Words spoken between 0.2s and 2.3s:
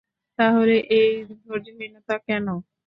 তাহলে এই ধৈর্যহীনতা